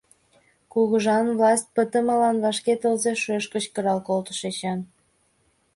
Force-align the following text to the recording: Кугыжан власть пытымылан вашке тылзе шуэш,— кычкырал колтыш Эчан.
Кугыжан 0.71 1.25
власть 1.37 1.71
пытымылан 1.75 2.37
вашке 2.43 2.73
тылзе 2.81 3.13
шуэш,— 3.21 3.45
кычкырал 3.53 3.99
колтыш 4.07 4.39
Эчан. 4.49 4.79